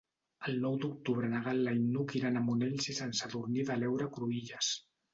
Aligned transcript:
El 0.51 0.55
nou 0.63 0.77
d'octubre 0.85 1.29
na 1.33 1.41
Gal·la 1.49 1.75
i 1.81 1.83
n'Hug 1.91 2.17
iran 2.21 2.41
a 2.41 2.45
Monells 2.49 2.91
i 2.95 2.99
Sant 3.03 3.17
Sadurní 3.23 3.71
de 3.73 3.81
l'Heura 3.81 4.13
Cruïlles. 4.19 4.77